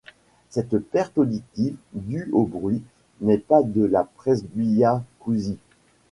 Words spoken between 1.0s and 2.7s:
auditive due aux